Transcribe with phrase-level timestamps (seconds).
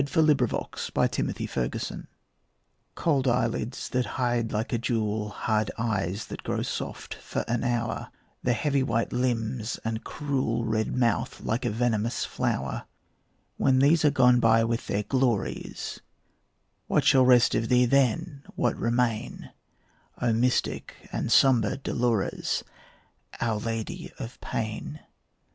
[0.03, 0.29] DOLORES
[0.95, 2.07] (NOTRE DAME DES SEPT DOULEURS)
[2.95, 8.09] Cold eyelids that hide like a jewel Hard eyes that grow soft for an hour;
[8.41, 12.87] The heavy white limbs, and the cruel Red mouth like a venomous flower;
[13.57, 15.99] When these are gone by with their glories,
[16.87, 19.51] What shall rest of thee then, what remain,
[20.19, 22.63] O mystic and sombre Dolores,
[23.39, 25.01] Our Lady of Pain?